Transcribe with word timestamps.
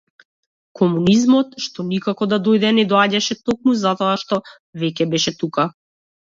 Комунизмот 0.77 1.51
што 1.65 1.85
никако 1.89 2.27
да 2.31 2.39
дојде, 2.47 2.71
не 2.79 2.87
доаѓаше 2.95 3.37
токму 3.51 3.77
затоа 3.83 4.17
што 4.23 4.41
веќе 4.85 5.09
беше 5.15 5.37
тука. 5.45 5.69